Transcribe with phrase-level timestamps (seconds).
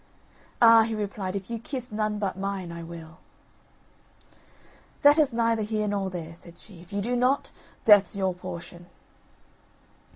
[0.63, 3.19] "Ah!" he replied, "if you kiss none but mine, I will."
[5.03, 7.51] "That is neither here nor there," said she; "if you do not,
[7.85, 8.87] death's your portion!"